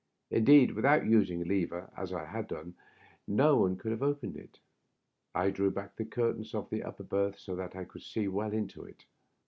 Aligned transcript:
Indeed, 0.31 0.71
without 0.71 1.05
using 1.05 1.43
a 1.43 1.45
lever, 1.45 1.91
as 1.95 2.11
I 2.11 2.25
had 2.25 2.47
done, 2.47 2.73
no 3.27 3.57
one 3.57 3.75
could 3.75 3.91
have 3.91 4.01
opened 4.01 4.35
it. 4.35 4.57
I 5.35 5.51
drew 5.51 5.69
back 5.69 5.95
the 5.95 6.05
curtains 6.05 6.55
of 6.55 6.71
the 6.71 6.81
upper 6.81 7.03
berth 7.03 7.35
60 7.35 7.53
that 7.57 7.75
I 7.75 7.83
could 7.85 8.01
see 8.01 8.27
well 8.27 8.51
into 8.51 8.83
it. 8.83 9.05